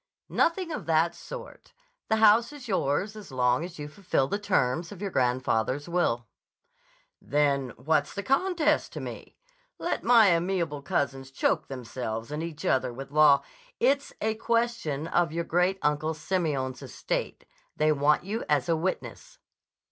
"Nothing 0.29 0.71
of 0.71 0.87
that 0.87 1.13
sort. 1.13 1.73
The 2.09 2.15
house 2.15 2.51
is 2.51 2.67
yours 2.67 3.15
as 3.15 3.31
long 3.31 3.63
as 3.63 3.77
you 3.77 3.87
fulfill 3.87 4.27
the 4.27 4.39
terms 4.39 4.91
of 4.91 4.99
your 4.99 5.11
grandfather's 5.11 5.87
will." 5.87 6.25
"Then 7.21 7.69
what's 7.77 8.15
the 8.15 8.23
contest 8.23 8.93
to 8.93 8.99
me? 8.99 9.37
Let 9.77 10.03
my 10.03 10.29
amiable 10.29 10.81
cousins 10.81 11.29
choke 11.29 11.67
themselves 11.67 12.31
and 12.31 12.41
each 12.41 12.65
other 12.65 12.91
with 12.91 13.11
law—" 13.11 13.43
"It's 13.79 14.11
a 14.21 14.33
question 14.33 15.05
of 15.05 15.31
your 15.31 15.43
Great 15.45 15.77
Uncle 15.83 16.15
Simeon's 16.15 16.81
estate. 16.81 17.45
They 17.75 17.91
want 17.91 18.23
you 18.23 18.43
as 18.49 18.67
a 18.67 18.75
witness." 18.75 19.37